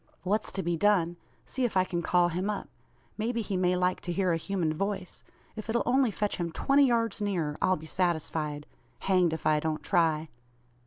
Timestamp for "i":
1.77-1.83, 9.45-9.59